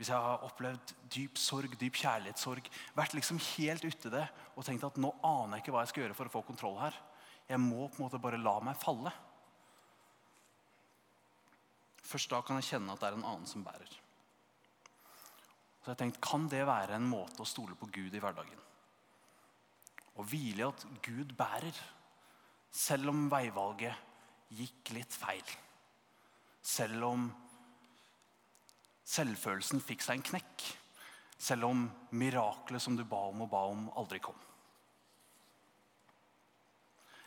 Hvis 0.00 0.08
jeg 0.08 0.16
har 0.16 0.44
opplevd 0.46 0.94
dyp 1.12 1.36
sorg, 1.36 1.74
dyp 1.76 1.98
kjærlighetssorg, 2.00 2.68
vært 2.96 3.16
liksom 3.16 3.40
helt 3.56 3.84
uti 3.84 4.12
det 4.12 4.24
og 4.54 4.64
tenkt 4.64 4.86
at 4.86 4.96
nå 4.96 5.10
aner 5.20 5.58
jeg 5.58 5.64
ikke 5.64 5.74
hva 5.74 5.82
jeg 5.84 5.92
skal 5.92 6.04
gjøre 6.06 6.16
for 6.16 6.30
å 6.30 6.34
få 6.38 6.44
kontroll 6.46 6.78
her. 6.80 6.96
Jeg 7.50 7.60
må 7.60 7.88
på 7.88 8.00
en 8.00 8.06
måte 8.06 8.20
bare 8.22 8.40
la 8.40 8.54
meg 8.64 8.78
falle. 8.80 9.12
Først 12.00 12.32
da 12.32 12.40
kan 12.42 12.56
jeg 12.60 12.70
kjenne 12.72 12.94
at 12.94 13.02
det 13.02 13.10
er 13.10 13.18
en 13.18 13.28
annen 13.28 13.50
som 13.50 13.64
bærer. 13.66 13.92
Så 15.80 15.92
jeg 15.92 16.00
tenkte, 16.00 16.20
Kan 16.20 16.48
det 16.48 16.66
være 16.66 16.96
en 16.96 17.08
måte 17.08 17.42
å 17.42 17.48
stole 17.48 17.76
på 17.78 17.88
Gud 17.92 18.14
i 18.14 18.20
hverdagen? 18.20 18.66
Å 20.20 20.26
hvile 20.26 20.64
i 20.64 20.68
at 20.68 20.84
Gud 21.02 21.32
bærer, 21.38 21.76
selv 22.70 23.10
om 23.10 23.28
veivalget 23.32 23.96
gikk 24.54 24.92
litt 24.94 25.14
feil. 25.14 25.46
Selv 26.62 27.06
om 27.08 27.30
selvfølelsen 29.10 29.82
fikk 29.82 30.04
seg 30.04 30.18
en 30.20 30.28
knekk. 30.28 30.66
Selv 31.40 31.70
om 31.70 31.86
miraklet 32.12 32.82
som 32.82 32.98
du 32.98 33.04
ba 33.08 33.24
om 33.30 33.46
og 33.46 33.50
ba 33.50 33.64
om, 33.70 33.88
aldri 33.96 34.20
kom. 34.22 34.36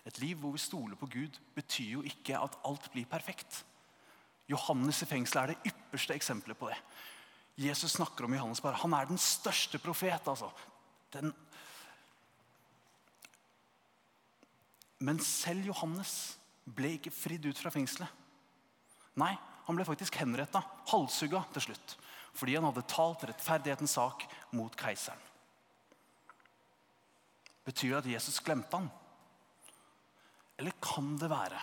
Et 0.06 0.20
liv 0.20 0.38
hvor 0.38 0.54
vi 0.54 0.62
stoler 0.62 1.00
på 1.00 1.08
Gud, 1.10 1.40
betyr 1.56 1.98
jo 1.98 2.04
ikke 2.06 2.38
at 2.38 2.60
alt 2.68 2.90
blir 2.94 3.08
perfekt. 3.10 3.64
Johannes 4.52 5.00
i 5.02 5.08
fengselet 5.08 5.44
er 5.44 5.54
det 5.54 5.72
ypperste 5.72 6.16
eksempelet 6.18 6.60
på 6.60 6.70
det. 6.70 6.78
Jesus 7.56 7.94
snakker 7.94 8.26
om 8.26 8.34
Johannes 8.34 8.62
bare. 8.62 8.80
Han 8.82 8.94
er 8.98 9.10
den 9.10 9.22
største 9.22 9.80
profet. 9.80 10.28
altså. 10.28 10.50
Den... 11.14 11.34
Men 15.04 15.20
selv 15.20 15.68
Johannes 15.68 16.38
ble 16.64 16.96
ikke 16.98 17.14
fridd 17.14 17.46
ut 17.46 17.60
fra 17.60 17.72
fengselet. 17.74 18.10
Nei, 19.20 19.34
han 19.68 19.78
ble 19.78 19.86
faktisk 19.86 20.16
henretta, 20.18 20.64
halshugga 20.90 21.44
til 21.54 21.68
slutt. 21.68 21.98
Fordi 22.34 22.56
han 22.58 22.66
hadde 22.66 22.88
talt 22.90 23.28
rettferdighetens 23.30 23.94
sak 24.00 24.26
mot 24.58 24.74
keiseren. 24.80 25.20
Betyr 27.64 27.94
det 27.94 28.00
at 28.02 28.12
Jesus 28.16 28.42
glemte 28.44 28.80
han? 28.80 28.90
Eller 30.60 30.74
kan 30.84 31.14
det 31.20 31.30
være 31.32 31.62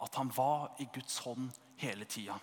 at 0.00 0.14
han 0.16 0.30
var 0.36 0.76
i 0.80 0.86
Guds 0.92 1.18
hånd 1.24 1.50
hele 1.80 2.06
tida. 2.08 2.36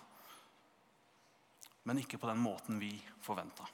Men 1.88 2.02
ikke 2.02 2.20
på 2.20 2.28
den 2.28 2.40
måten 2.42 2.76
vi 2.80 2.92
forventa. 3.24 3.64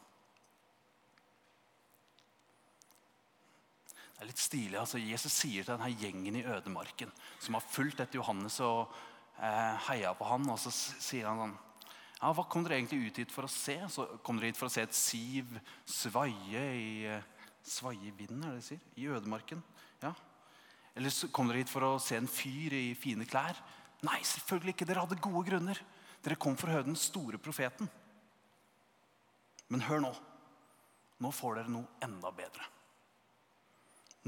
Det 4.15 4.23
er 4.23 4.31
litt 4.31 4.41
stilig. 4.41 4.79
altså 4.79 5.01
Jesus 5.03 5.35
sier 5.35 5.67
til 5.67 5.75
denne 5.75 5.91
gjengen 5.91 6.39
i 6.39 6.47
ødemarken, 6.47 7.11
som 7.43 7.59
har 7.59 7.67
fulgt 7.67 8.01
etter 8.05 8.21
Johannes 8.21 8.61
og 8.63 8.93
eh, 9.43 9.89
heia 9.89 10.15
på 10.15 10.29
han, 10.29 10.47
og 10.49 10.61
så 10.63 10.71
sier 10.73 11.27
han 11.27 11.43
sånn 11.43 11.57
ja, 12.21 12.31
Hva 12.31 12.45
kom 12.49 12.63
dere 12.65 12.79
egentlig 12.79 13.11
ut 13.11 13.19
hit 13.21 13.35
for 13.35 13.49
å 13.49 13.51
se? 13.51 13.75
Så 13.91 14.07
kom 14.25 14.39
dere 14.39 14.53
hit 14.53 14.61
for 14.61 14.71
å 14.71 14.73
se 14.73 14.85
et 14.87 14.97
siv 14.97 15.51
svaie 15.83 16.63
i 16.79 16.93
eh, 17.11 17.27
svaie 17.67 18.15
vinden, 18.15 18.45
er 18.47 18.55
det 18.55 18.63
de 18.63 18.69
sier? 18.69 18.87
I 19.03 19.11
ødemarken. 19.19 19.61
Ja. 20.05 20.15
Eller 20.95 21.11
så 21.11 21.29
kom 21.35 21.51
dere 21.51 21.65
hit 21.65 21.73
for 21.73 21.85
å 21.85 21.99
se 22.01 22.17
en 22.17 22.31
fyr 22.31 22.79
i 22.79 22.87
fine 22.95 23.27
klær. 23.27 23.59
Nei, 24.07 24.21
selvfølgelig 24.23 24.77
ikke. 24.77 24.87
Dere 24.89 25.03
hadde 25.03 25.21
gode 25.27 25.43
grunner. 25.49 25.81
Dere 26.25 26.39
kom 26.41 26.57
for 26.61 26.71
å 26.71 26.79
høre 26.79 26.87
den 26.87 26.99
store 27.01 27.41
profeten. 27.43 27.91
Men 29.75 29.83
hør 29.89 30.05
nå. 30.05 30.13
Nå 31.25 31.31
får 31.35 31.59
dere 31.59 31.73
noe 31.75 31.99
enda 32.07 32.31
bedre. 32.31 32.69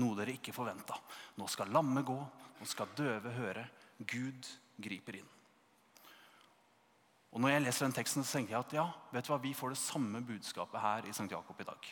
Noe 0.02 0.18
dere 0.18 0.34
ikke 0.34 0.54
forventa. 0.54 0.98
Nå 1.38 1.46
skal 1.50 1.70
lamme 1.70 2.02
gå, 2.06 2.16
nå 2.58 2.66
skal 2.66 2.90
døve 2.98 3.30
høre. 3.36 3.62
Gud 4.02 4.48
griper 4.82 5.20
inn. 5.20 5.30
Og 7.30 7.40
Når 7.44 7.52
jeg 7.52 7.62
leser 7.62 7.86
den 7.86 7.94
teksten, 7.94 8.24
så 8.24 8.38
tenker 8.38 8.56
jeg 8.56 8.64
at 8.64 8.74
ja, 8.74 8.88
vet 9.12 9.26
du 9.26 9.30
hva, 9.30 9.38
vi 9.38 9.54
får 9.54 9.76
det 9.76 9.78
samme 9.78 10.22
budskapet 10.24 10.80
her 10.82 11.06
i 11.06 11.14
St. 11.14 11.30
Jakob 11.30 11.62
i 11.62 11.68
dag. 11.68 11.90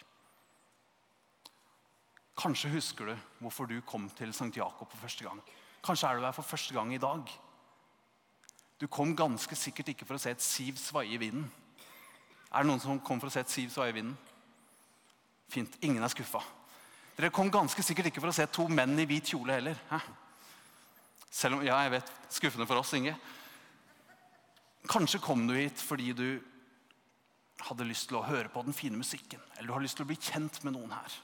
Kanskje 2.40 2.74
husker 2.74 3.12
du 3.12 3.16
hvorfor 3.38 3.70
du 3.70 3.76
kom 3.86 4.08
til 4.18 4.34
St. 4.34 4.50
Jakob 4.56 4.90
for 4.90 5.06
første 5.06 5.28
gang. 5.28 5.42
Kanskje 5.84 6.10
er 6.10 6.18
du 6.18 6.26
her 6.26 6.34
for 6.34 6.48
første 6.48 6.74
gang 6.74 6.90
i 6.96 7.02
dag. 7.02 7.28
Du 8.80 8.88
kom 8.90 9.14
ganske 9.14 9.54
sikkert 9.54 9.94
ikke 9.94 10.08
for 10.08 10.18
å 10.18 10.24
se 10.24 10.34
et 10.34 10.42
siv 10.42 10.80
svaie 10.80 11.14
i 11.14 11.20
vinden. 11.22 11.52
Er 12.54 12.62
det 12.62 12.70
noen 12.70 12.82
som 12.82 13.00
kom 13.02 13.18
for 13.18 13.30
å 13.30 13.34
se 13.34 13.42
et 13.42 13.50
siv 13.50 13.72
svaie 13.74 13.90
i 13.90 13.96
vinden? 13.96 14.14
Fint. 15.50 15.74
Ingen 15.82 16.02
er 16.02 16.12
skuffa. 16.12 16.40
Dere 17.16 17.32
kom 17.34 17.50
ganske 17.52 17.82
sikkert 17.82 18.10
ikke 18.10 18.22
for 18.22 18.30
å 18.30 18.36
se 18.36 18.46
to 18.50 18.68
menn 18.70 18.94
i 18.98 19.06
hvit 19.10 19.34
kjole 19.34 19.56
heller. 19.58 19.78
Hæ? 19.90 20.00
Selv 21.34 21.58
om, 21.58 21.64
ja, 21.66 21.80
jeg 21.82 21.96
vet, 21.96 22.10
Skuffende 22.30 22.66
for 22.66 22.78
oss, 22.78 22.92
Inge. 22.94 23.14
Kanskje 24.90 25.22
kom 25.22 25.46
du 25.48 25.54
hit 25.56 25.80
fordi 25.82 26.12
du 26.14 26.28
hadde 27.64 27.86
lyst 27.88 28.08
til 28.10 28.18
å 28.18 28.26
høre 28.26 28.50
på 28.52 28.62
den 28.66 28.76
fine 28.76 28.98
musikken. 28.98 29.42
Eller 29.56 29.70
du 29.70 29.74
har 29.74 29.82
lyst 29.82 29.98
til 29.98 30.06
å 30.06 30.10
bli 30.10 30.18
kjent 30.18 30.60
med 30.66 30.76
noen 30.76 30.92
her. 30.94 31.16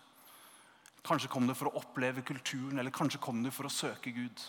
Kanskje 1.07 1.31
kom 1.33 1.47
du 1.49 1.55
for 1.57 1.71
å 1.71 1.81
oppleve 1.81 2.25
kulturen, 2.27 2.79
eller 2.79 2.95
kanskje 2.95 3.21
kom 3.23 3.43
du 3.43 3.51
for 3.55 3.69
å 3.69 3.73
søke 3.73 4.13
Gud. 4.15 4.47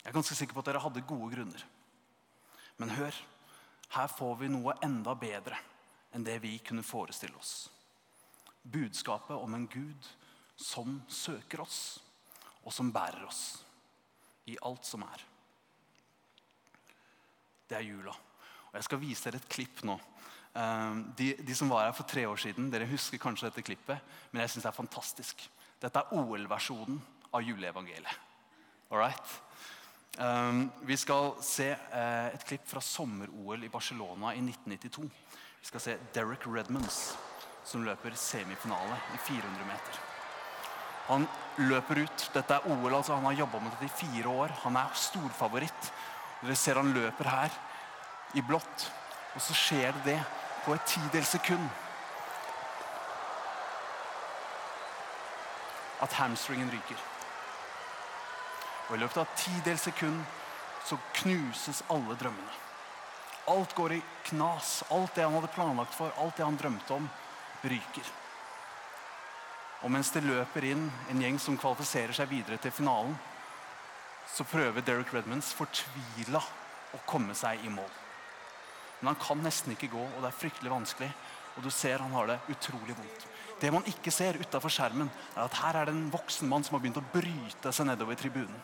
Jeg 0.00 0.10
er 0.12 0.16
ganske 0.16 0.36
sikker 0.36 0.56
på 0.56 0.62
at 0.64 0.68
dere 0.68 0.82
hadde 0.84 1.04
gode 1.08 1.30
grunner. 1.32 1.64
Men 2.80 2.92
hør, 2.96 3.16
her 3.92 4.08
får 4.08 4.36
vi 4.40 4.48
noe 4.48 4.76
enda 4.82 5.14
bedre 5.18 5.58
enn 6.14 6.24
det 6.24 6.38
vi 6.42 6.56
kunne 6.64 6.86
forestille 6.86 7.36
oss. 7.36 7.68
Budskapet 8.62 9.36
om 9.36 9.54
en 9.54 9.66
Gud 9.68 10.08
som 10.56 11.02
søker 11.10 11.60
oss, 11.64 12.00
og 12.64 12.72
som 12.72 12.92
bærer 12.94 13.26
oss 13.26 13.42
i 14.48 14.56
alt 14.64 14.86
som 14.86 15.02
er. 15.04 15.24
Det 17.68 17.76
er 17.76 17.86
jula. 17.88 18.14
Og 18.70 18.74
Jeg 18.78 18.86
skal 18.86 19.02
vise 19.02 19.24
dere 19.26 19.40
et 19.42 19.50
klipp 19.50 19.82
nå. 19.84 19.98
Ehm, 20.54 21.02
de, 21.18 21.32
de, 21.42 21.54
som 21.54 21.70
var 21.70 21.88
her 21.88 21.96
for 21.96 22.06
tre 22.08 22.26
år 22.28 22.40
siden, 22.40 22.70
dere 22.72 22.88
husker 22.88 23.18
kanskje 23.18 23.48
dette 23.50 23.64
klippet, 23.66 24.14
men 24.30 24.44
jeg 24.44 24.54
syns 24.54 24.66
det 24.66 24.70
er 24.70 24.78
fantastisk. 24.78 25.44
Dette 25.82 26.00
er 26.00 26.14
OL-versjonen 26.14 27.00
av 27.34 27.42
juleevangeliet. 27.42 28.20
All 28.90 29.00
right? 29.00 29.34
Ehm, 30.18 30.70
vi 30.80 30.96
skal 30.96 31.32
se 31.42 31.72
eh, 31.74 32.26
et 32.34 32.44
klipp 32.46 32.68
fra 32.70 32.80
sommer-OL 32.80 33.64
i 33.66 33.70
Barcelona 33.70 34.34
i 34.34 34.42
1992. 34.42 35.08
Vi 35.60 35.66
skal 35.66 35.80
se 35.80 35.96
Derek 36.14 36.46
Redmonds, 36.46 37.16
som 37.64 37.82
løper 37.82 38.14
semifinale 38.14 38.98
i 39.14 39.18
400 39.18 39.66
meter. 39.66 40.02
Han 41.08 41.26
løper 41.66 42.04
ut. 42.04 42.26
Dette 42.32 42.54
er 42.54 42.68
OL, 42.70 42.94
altså. 42.94 43.16
Han 43.16 43.26
har 43.28 43.40
jobba 43.42 43.60
med 43.60 43.74
dette 43.74 43.88
i 43.90 43.96
fire 44.06 44.28
år. 44.30 44.54
Han 44.62 44.76
er 44.80 44.94
storfavoritt. 44.96 45.90
Dere 46.42 46.56
ser 46.56 46.80
han 46.80 46.94
løper 46.94 47.28
her 47.28 47.56
i 48.38 48.44
blått. 48.44 48.86
Og 49.34 49.42
så 49.42 49.56
skjer 49.56 49.98
det 50.06 50.20
på 50.64 50.76
et 50.76 50.86
tidels 50.88 51.34
sekund. 51.34 51.66
At 56.04 56.16
hamstringen 56.20 56.70
ryker. 56.72 57.02
Og 58.88 58.96
I 58.96 59.00
løpet 59.00 59.22
av 59.22 59.36
tidels 59.38 59.86
sekund 59.88 60.24
så 60.84 60.98
knuses 61.20 61.82
alle 61.92 62.16
drømmene. 62.20 62.60
Alt 63.52 63.74
går 63.76 63.96
i 63.96 64.02
knas. 64.28 64.82
Alt 64.92 65.14
det 65.16 65.24
han 65.24 65.36
hadde 65.36 65.52
planlagt 65.52 65.96
for, 65.96 66.12
alt 66.20 66.36
det 66.36 66.44
han 66.44 66.58
drømte 66.60 66.96
om, 66.96 67.08
ryker. 67.64 68.10
Og 69.84 69.92
mens 69.92 70.10
det 70.14 70.24
løper 70.24 70.64
inn 70.64 70.86
en 71.12 71.20
gjeng 71.20 71.36
som 71.40 71.58
kvalifiserer 71.60 72.16
seg 72.16 72.30
videre 72.30 72.56
til 72.60 72.72
finalen, 72.72 73.16
så 74.32 74.46
prøver 74.48 74.84
Derek 74.84 75.12
Redmonds 75.12 75.52
fortvila 75.52 76.40
å 76.96 77.00
komme 77.08 77.36
seg 77.36 77.60
i 77.64 77.72
mål. 77.72 77.90
Men 79.00 79.12
han 79.12 79.20
kan 79.20 79.42
nesten 79.44 79.74
ikke 79.74 79.92
gå, 79.92 80.00
og 80.00 80.22
det 80.22 80.30
er 80.30 80.38
fryktelig 80.38 80.72
vanskelig. 80.72 81.10
Og 81.54 81.62
du 81.62 81.70
ser 81.70 82.02
han 82.02 82.14
har 82.16 82.28
det 82.30 82.40
utrolig 82.50 82.96
vondt. 82.96 83.26
Det 83.60 83.70
man 83.72 83.86
ikke 83.88 84.12
ser 84.12 84.36
utafor 84.40 84.72
skjermen, 84.72 85.10
er 85.36 85.44
at 85.46 85.58
her 85.62 85.78
er 85.78 85.88
det 85.88 85.94
en 85.94 86.10
voksen 86.12 86.48
mann 86.50 86.64
som 86.66 86.76
har 86.76 86.82
begynt 86.82 86.98
å 87.00 87.06
bryte 87.12 87.72
seg 87.72 87.88
nedover 87.88 88.18
tribunen. 88.18 88.58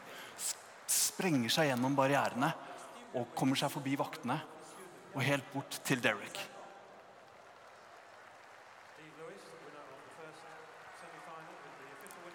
Sprenger 0.90 1.52
seg 1.54 1.70
gjennom 1.70 1.94
barrierene 1.96 2.50
og 3.14 3.30
kommer 3.38 3.58
seg 3.58 3.70
forbi 3.72 3.94
vaktene 3.98 4.40
og 5.14 5.22
helt 5.26 5.46
bort 5.54 5.78
til 5.86 6.02
Derek. 6.02 6.40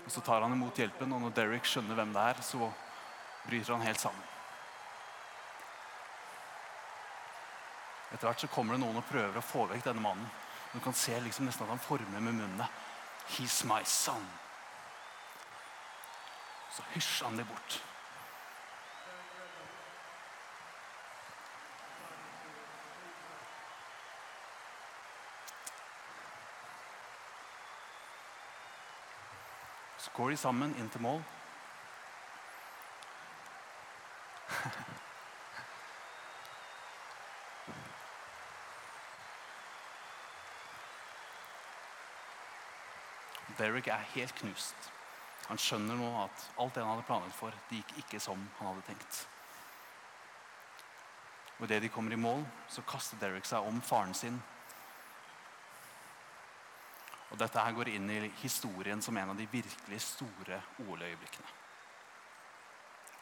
Og 0.06 0.12
Så 0.14 0.22
tar 0.22 0.44
han 0.46 0.54
imot 0.54 0.78
hjelpen, 0.78 1.12
og 1.18 1.22
når 1.24 1.36
Derek 1.36 1.66
skjønner 1.66 1.98
hvem 1.98 2.12
det 2.14 2.24
er, 2.32 2.42
så 2.46 2.70
bryter 3.48 3.74
han 3.74 3.86
helt 3.88 4.00
sammen. 4.00 4.32
Etter 8.14 8.30
hvert 8.30 8.44
så 8.46 8.50
kommer 8.54 8.76
det 8.76 8.84
noen 8.84 9.02
og 9.02 9.08
prøver 9.10 9.42
å 9.42 9.44
få 9.44 9.66
vekk 9.72 9.90
denne 9.90 10.04
mannen. 10.06 10.28
Du 10.76 10.80
kan 10.80 10.94
se 10.94 11.20
liksom 11.20 11.46
nesten 11.46 11.64
at 11.64 11.70
han 11.70 11.80
former 11.80 12.20
med 12.20 12.22
munnene. 12.22 12.68
He's 13.28 13.64
my 13.64 13.84
son. 13.84 14.28
Så 16.72 16.84
hysjer 16.94 17.28
han 17.28 17.38
det 17.38 17.48
bort. 17.48 17.84
Så 29.98 30.12
går 30.12 30.30
de 30.30 30.38
sammen 30.38 30.76
inn 30.76 30.90
til 30.90 31.02
mål. 31.02 31.24
Derek 43.58 43.88
er 43.88 44.10
helt 44.16 44.36
knust. 44.40 44.92
Han 45.46 45.60
skjønner 45.62 45.98
nå 46.00 46.10
at 46.24 46.44
alt 46.62 46.74
det 46.76 46.84
han 46.84 46.96
hadde 46.96 47.06
planlagt 47.08 47.38
for, 47.38 47.54
det 47.70 47.82
gikk 47.82 47.98
ikke 48.02 48.22
som 48.24 48.42
han 48.58 48.72
hadde 48.72 48.86
tenkt. 48.88 49.22
Og 51.60 51.68
Idet 51.68 51.84
de 51.86 51.90
kommer 51.90 52.12
i 52.12 52.20
mål, 52.20 52.44
så 52.68 52.84
kaster 52.88 53.20
Derek 53.22 53.46
seg 53.48 53.64
om 53.64 53.78
faren 53.86 54.14
sin. 54.18 54.42
Og 57.32 57.40
Dette 57.40 57.62
her 57.62 57.78
går 57.78 57.94
inn 57.94 58.10
i 58.12 58.20
historien 58.42 59.02
som 59.02 59.18
en 59.18 59.32
av 59.34 59.38
de 59.40 59.48
virkelig 59.52 60.02
store 60.04 60.60
OL-øyeblikkene. 60.84 61.54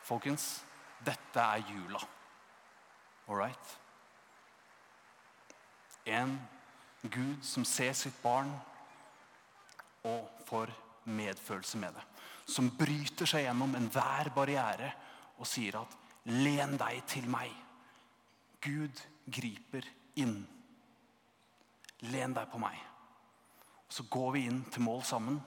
Folkens, 0.03 0.63
dette 1.05 1.39
er 1.39 1.63
jula. 1.69 2.01
All 3.27 3.39
right? 3.39 3.77
En 6.05 6.35
Gud 7.03 7.43
som 7.43 7.65
ser 7.65 7.93
sitt 7.95 8.15
barn 8.23 8.51
og 10.03 10.29
får 10.45 10.71
medfølelse 11.05 11.77
med 11.77 11.93
det. 11.95 12.03
Som 12.45 12.73
bryter 12.77 13.29
seg 13.29 13.45
gjennom 13.45 13.75
enhver 13.77 14.29
barriere 14.35 14.91
og 15.37 15.47
sier 15.47 15.79
at 15.79 15.97
'len 16.25 16.77
deg 16.77 17.03
til 17.07 17.29
meg'. 17.29 17.55
Gud 18.61 19.01
griper 19.31 19.87
inn. 20.15 20.47
Len 22.01 22.33
deg 22.33 22.49
på 22.51 22.57
meg. 22.57 22.77
Så 23.89 24.03
går 24.09 24.31
vi 24.31 24.45
inn 24.45 24.63
til 24.71 24.81
mål 24.81 25.03
sammen. 25.03 25.41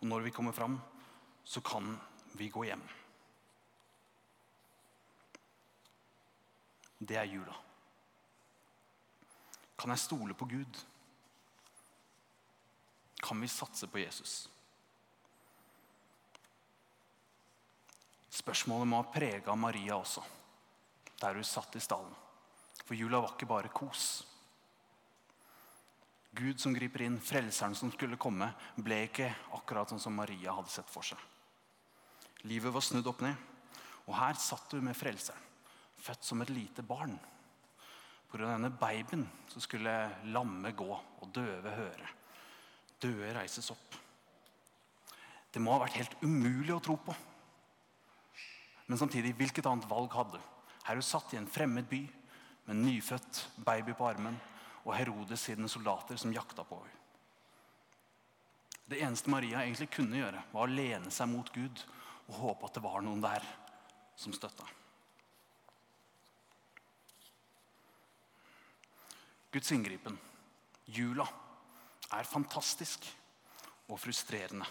Og 0.00 0.06
når 0.06 0.20
vi 0.20 0.30
kommer 0.30 0.52
fram, 0.52 0.80
så 1.44 1.60
kan 1.60 2.00
vi 2.34 2.48
gå 2.48 2.64
hjem. 2.64 2.82
Det 6.98 7.16
er 7.16 7.24
jula. 7.24 7.54
Kan 9.78 9.90
jeg 9.90 9.98
stole 9.98 10.34
på 10.34 10.44
Gud? 10.44 10.80
Kan 13.22 13.40
vi 13.40 13.48
satse 13.50 13.88
på 13.90 13.98
Jesus? 13.98 14.48
Spørsmålet 18.38 18.88
må 18.88 19.00
ha 19.00 19.10
prega 19.10 19.54
Maria 19.58 19.96
også, 19.98 20.22
der 21.18 21.38
hun 21.38 21.46
satt 21.46 21.74
i 21.76 21.82
stallen. 21.82 22.14
For 22.84 22.96
jula 22.96 23.20
var 23.20 23.34
ikke 23.34 23.48
bare 23.50 23.72
kos. 23.74 24.04
Gud 26.38 26.60
som 26.62 26.74
griper 26.76 27.02
inn, 27.02 27.18
frelseren 27.20 27.74
som 27.74 27.90
skulle 27.92 28.18
komme, 28.20 28.52
ble 28.76 29.00
ikke 29.08 29.26
akkurat 29.58 29.90
sånn 29.90 30.02
som 30.02 30.14
Maria 30.14 30.54
hadde 30.54 30.70
sett 30.70 30.88
for 30.92 31.04
seg. 31.04 31.18
Livet 32.46 32.72
var 32.72 32.84
snudd 32.84 33.08
opp 33.10 33.24
ned, 33.24 33.34
og 34.06 34.14
her 34.14 34.38
satt 34.38 34.76
hun 34.76 34.86
med 34.86 34.96
frelseren, 34.96 35.42
født 35.98 36.24
som 36.24 36.44
et 36.44 36.52
lite 36.54 36.84
barn. 36.86 37.16
Av 38.28 38.44
denne 38.44 38.70
babyen 38.70 39.24
så 39.48 39.60
skulle 39.64 39.94
lamme 40.30 40.70
gå 40.76 40.88
og 40.92 41.30
døve 41.34 41.74
høre. 41.74 42.12
Døde 43.02 43.32
reises 43.36 43.70
opp. 43.70 43.96
Det 45.52 45.62
må 45.62 45.72
ha 45.74 45.82
vært 45.84 45.98
helt 46.00 46.16
umulig 46.22 46.74
å 46.74 46.82
tro 46.84 46.98
på. 47.00 47.14
Men 48.88 49.00
samtidig, 49.00 49.34
hvilket 49.36 49.66
annet 49.68 49.88
valg 49.88 50.12
hadde? 50.16 50.40
Her 50.84 50.96
er 50.96 51.00
hun 51.02 51.04
satt 51.04 51.34
i 51.34 51.38
en 51.40 51.50
fremmed 51.50 51.88
by 51.90 52.00
med 52.66 52.74
en 52.74 52.84
nyfødt 52.86 53.42
baby 53.64 53.94
på 53.96 54.06
armen 54.08 54.38
og 54.84 54.94
Herodes 54.96 55.44
sine 55.44 55.68
soldater 55.68 56.16
som 56.20 56.32
jakta 56.32 56.64
på 56.64 56.80
henne. 56.80 56.94
Det 58.88 59.02
eneste 59.04 59.28
Maria 59.28 59.60
egentlig 59.60 59.90
kunne 59.92 60.16
gjøre, 60.16 60.40
var 60.48 60.64
å 60.64 60.72
lene 60.72 61.10
seg 61.12 61.28
mot 61.28 61.50
Gud 61.52 61.82
og 62.30 62.38
håpe 62.40 62.68
at 62.68 62.78
det 62.78 62.82
var 62.86 63.02
noen 63.04 63.20
der 63.20 63.44
som 64.16 64.32
støtta. 64.32 64.64
Guds 69.52 69.72
inngripen, 69.72 70.16
jula, 70.88 71.28
er 72.16 72.28
fantastisk 72.28 73.04
og 73.88 73.98
frustrerende. 74.00 74.66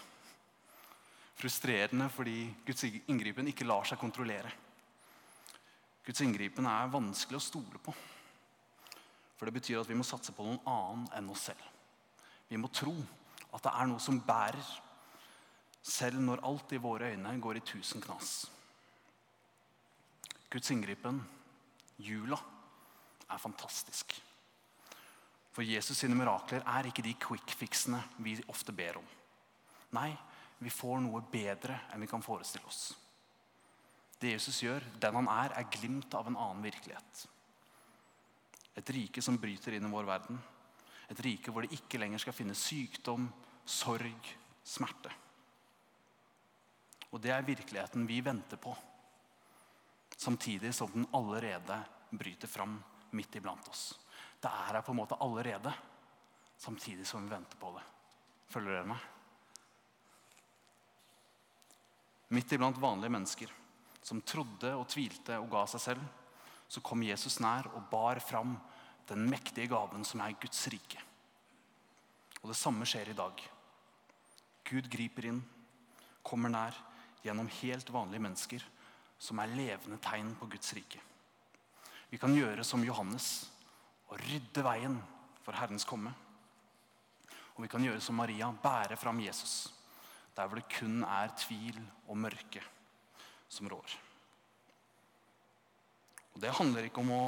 Frustrerende 1.38 2.08
fordi 2.10 2.48
Guds 2.66 2.84
inngripen 2.88 3.50
ikke 3.50 3.66
lar 3.66 3.86
seg 3.86 4.00
kontrollere. 4.00 4.50
Guds 6.06 6.22
inngripen 6.24 6.66
er 6.66 6.90
vanskelig 6.90 7.38
å 7.38 7.44
stole 7.44 7.80
på. 7.82 7.94
For 9.38 9.46
det 9.46 9.54
betyr 9.54 9.82
at 9.82 9.90
vi 9.90 9.96
må 9.98 10.06
satse 10.06 10.34
på 10.34 10.46
noen 10.46 10.62
annen 10.66 11.06
enn 11.14 11.30
oss 11.30 11.46
selv. 11.50 11.62
Vi 12.48 12.58
må 12.58 12.70
tro 12.74 12.94
at 13.54 13.62
det 13.64 13.72
er 13.72 13.90
noe 13.90 14.02
som 14.02 14.18
bærer, 14.24 14.70
selv 15.84 16.18
når 16.20 16.42
alt 16.44 16.72
i 16.74 16.80
våre 16.82 17.12
øyne 17.12 17.36
går 17.40 17.60
i 17.60 17.64
tusen 17.64 18.02
knas. 18.02 18.32
Guds 20.50 20.72
inngripen, 20.72 21.20
jula, 22.02 22.38
er 23.28 23.40
fantastisk. 23.40 24.16
For 25.58 25.66
Jesus 25.66 25.98
sine 25.98 26.14
mirakler 26.14 26.62
er 26.70 26.86
ikke 26.86 27.02
de 27.02 27.16
quick 27.18 27.50
fixene 27.58 27.98
vi 28.22 28.36
ofte 28.46 28.70
ber 28.70 29.00
om. 29.00 29.06
Nei, 29.98 30.12
vi 30.62 30.70
får 30.70 31.00
noe 31.02 31.24
bedre 31.32 31.80
enn 31.90 32.04
vi 32.04 32.06
kan 32.06 32.22
forestille 32.22 32.68
oss. 32.70 32.92
Det 34.22 34.36
Jesus 34.36 34.60
gjør, 34.62 34.86
den 35.02 35.18
han 35.18 35.32
er, 35.32 35.56
er 35.58 35.66
glimt 35.74 36.14
av 36.14 36.30
en 36.30 36.38
annen 36.38 36.62
virkelighet. 36.62 37.24
Et 38.78 38.94
rike 38.94 39.18
som 39.18 39.42
bryter 39.42 39.74
inn 39.74 39.90
i 39.90 39.90
vår 39.90 40.06
verden. 40.06 40.38
Et 41.10 41.26
rike 41.26 41.50
hvor 41.50 41.66
det 41.66 41.74
ikke 41.74 41.98
lenger 41.98 42.22
skal 42.22 42.38
finnes 42.38 42.62
sykdom, 42.62 43.26
sorg, 43.66 44.32
smerte. 44.62 45.10
Og 47.10 47.18
det 47.18 47.34
er 47.34 47.50
virkeligheten 47.50 48.06
vi 48.06 48.22
venter 48.22 48.62
på, 48.62 48.78
samtidig 50.14 50.70
som 50.70 50.94
den 50.94 51.10
allerede 51.18 51.82
bryter 52.14 52.46
fram 52.46 52.78
midt 53.18 53.42
iblant 53.42 53.74
oss. 53.74 53.88
Det 54.38 54.50
er 54.50 54.72
her 54.72 54.82
på 54.86 54.94
en 54.94 55.00
måte 55.00 55.18
allerede, 55.20 55.72
samtidig 56.58 57.06
som 57.06 57.24
vi 57.24 57.32
venter 57.32 57.58
på 57.58 57.72
det. 57.74 57.84
Følger 58.52 58.78
dere 58.78 58.90
meg? 58.92 59.06
Midt 62.36 62.52
iblant 62.52 62.78
vanlige 62.80 63.12
mennesker 63.12 63.52
som 64.04 64.20
trodde 64.22 64.70
og 64.76 64.86
tvilte 64.88 65.36
og 65.40 65.50
ga 65.52 65.64
seg 65.68 65.82
selv, 65.82 66.04
så 66.68 66.82
kom 66.84 67.02
Jesus 67.02 67.38
nær 67.40 67.70
og 67.74 67.86
bar 67.90 68.20
fram 68.20 68.54
den 69.08 69.24
mektige 69.30 69.70
gaven 69.72 70.04
som 70.04 70.20
er 70.20 70.36
Guds 70.40 70.60
rike. 70.72 71.00
Og 72.42 72.52
det 72.52 72.58
samme 72.60 72.86
skjer 72.86 73.10
i 73.10 73.16
dag. 73.16 73.40
Gud 74.68 74.88
griper 74.92 75.30
inn, 75.30 75.40
kommer 76.22 76.52
nær 76.52 76.76
gjennom 77.24 77.48
helt 77.60 77.88
vanlige 77.92 78.22
mennesker 78.22 78.66
som 79.18 79.40
er 79.42 79.54
levende 79.56 79.98
tegn 80.04 80.34
på 80.38 80.46
Guds 80.52 80.74
rike. 80.76 81.00
Vi 82.08 82.20
kan 82.20 82.36
gjøre 82.36 82.64
som 82.64 82.84
Johannes 82.84 83.48
og 84.08 84.20
rydde 84.20 84.64
veien 84.64 84.96
for 85.44 85.56
Herrens 85.56 85.86
komme. 85.88 86.12
Og 87.56 87.64
vi 87.64 87.70
kan 87.70 87.82
gjøre 87.82 88.00
som 88.02 88.18
Maria, 88.20 88.50
bære 88.52 88.96
fram 88.96 89.20
Jesus 89.24 89.66
der 90.38 90.46
hvor 90.46 90.60
det 90.60 90.70
kun 90.70 91.02
er 91.02 91.32
tvil 91.34 91.78
og 92.06 92.18
mørke 92.22 92.62
som 93.50 93.66
rår. 93.66 93.94
Og 96.34 96.40
Det 96.40 96.54
handler 96.54 96.86
ikke 96.86 97.02
om 97.02 97.10
å 97.10 97.24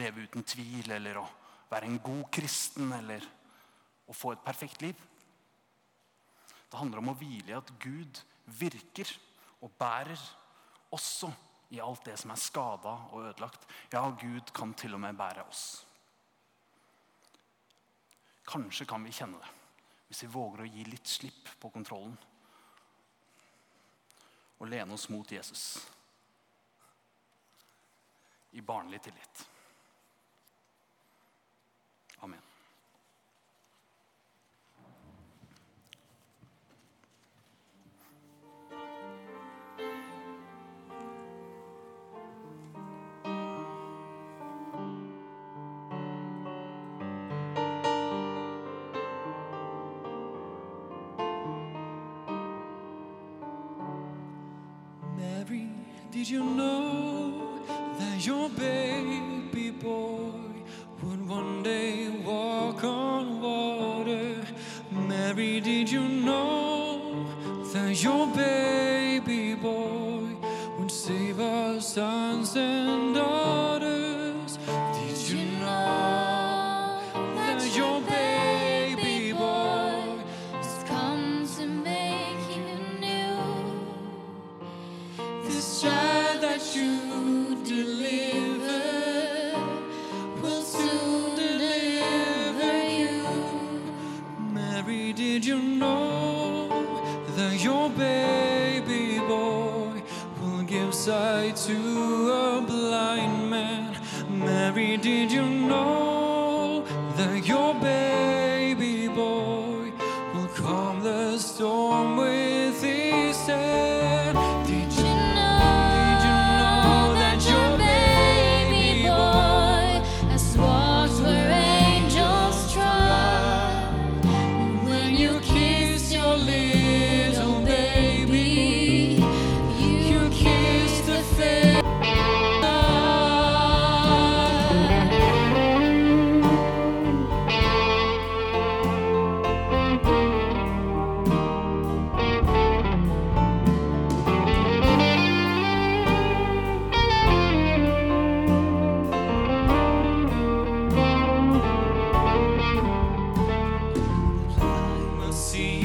leve 0.00 0.24
uten 0.24 0.46
tvil 0.48 0.88
eller 0.96 1.20
å 1.20 1.26
være 1.68 1.90
en 1.90 1.98
god 2.00 2.24
kristen 2.32 2.92
eller 2.96 3.26
å 4.08 4.16
få 4.16 4.32
et 4.32 4.44
perfekt 4.46 4.80
liv. 4.80 4.96
Det 6.70 6.80
handler 6.80 7.02
om 7.02 7.12
å 7.12 7.18
hvile 7.18 7.52
i 7.52 7.58
at 7.58 7.74
Gud 7.78 8.22
virker 8.56 9.12
og 9.60 9.76
bærer 9.78 10.20
også 10.94 11.28
i 11.74 11.82
alt 11.84 12.08
det 12.08 12.16
som 12.20 12.32
er 12.32 12.40
skada 12.40 12.94
og 13.12 13.26
ødelagt. 13.28 13.68
Ja, 13.92 14.06
Gud 14.08 14.52
kan 14.56 14.72
til 14.78 14.96
og 14.96 15.04
med 15.04 15.18
bære 15.18 15.44
oss. 15.44 15.84
Kanskje 18.44 18.86
kan 18.86 19.04
vi 19.04 19.12
kjenne 19.12 19.40
det 19.40 19.52
hvis 20.08 20.22
vi 20.26 20.34
våger 20.34 20.62
å 20.62 20.68
gi 20.68 20.84
litt 20.86 21.08
slipp 21.10 21.48
på 21.58 21.70
kontrollen 21.74 22.14
og 24.60 24.68
lene 24.70 24.94
oss 24.94 25.08
mot 25.10 25.32
Jesus 25.32 25.64
i 28.54 28.62
barnlig 28.62 29.00
tillit. 29.02 29.42
Did 56.14 56.28
you 56.28 56.44
know 56.44 57.58
that 57.98 58.24
your 58.24 58.48
baby 58.50 59.70
boy 59.70 60.30
would 61.02 61.28
one 61.28 61.64
day 61.64 62.08
walk 62.24 62.84
on 62.84 63.42
water? 63.42 64.36
Mary, 64.92 65.58
did 65.58 65.90
you 65.90 66.06
know 66.06 67.26
that 67.72 68.00
your 68.00 68.28
Side 100.94 101.58
sight 101.58 101.74
to 101.74 102.30
a 102.30 102.62
blind 102.62 103.50
man. 103.50 103.96
Mary, 104.28 104.96
did 104.96 105.32
you 105.32 105.42
know 105.42 106.84
that 107.16 107.44
your 107.44 107.73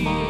you. 0.05 0.28